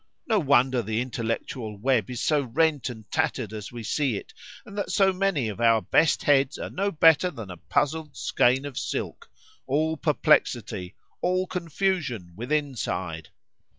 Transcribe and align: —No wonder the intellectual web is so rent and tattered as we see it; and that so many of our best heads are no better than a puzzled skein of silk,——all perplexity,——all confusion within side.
—No 0.25 0.39
wonder 0.39 0.81
the 0.81 0.99
intellectual 0.99 1.77
web 1.77 2.09
is 2.09 2.23
so 2.23 2.41
rent 2.41 2.89
and 2.89 3.05
tattered 3.11 3.53
as 3.53 3.71
we 3.71 3.83
see 3.83 4.17
it; 4.17 4.33
and 4.65 4.75
that 4.75 4.89
so 4.89 5.13
many 5.13 5.47
of 5.47 5.61
our 5.61 5.79
best 5.79 6.23
heads 6.23 6.57
are 6.57 6.71
no 6.71 6.91
better 6.91 7.29
than 7.29 7.51
a 7.51 7.57
puzzled 7.57 8.17
skein 8.17 8.65
of 8.65 8.79
silk,——all 8.79 9.97
perplexity,——all 9.97 11.45
confusion 11.45 12.33
within 12.35 12.73
side. 12.75 13.29